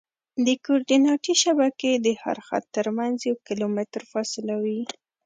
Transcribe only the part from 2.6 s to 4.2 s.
ترمنځ یو کیلومتر